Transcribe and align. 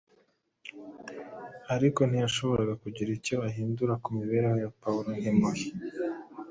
ariko 1.75 1.99
ntiyashoboraga 2.05 2.73
kugira 2.83 3.09
icyo 3.17 3.35
ahindura 3.47 3.93
ku 4.03 4.09
mibereho 4.17 4.55
ya 4.63 4.69
Pawulo 4.81 5.09
nk’imbohe 5.17 5.65